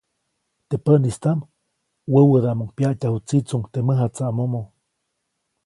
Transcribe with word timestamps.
Teʼ 0.69 0.81
päʼnistaʼm 0.85 1.39
wäwädaʼmʼuŋ 2.13 2.69
pyaʼtyaju 2.77 3.19
tsitsuuŋ 3.27 3.63
teʼ 3.71 3.85
mäjatsaʼmomo. 3.87 4.61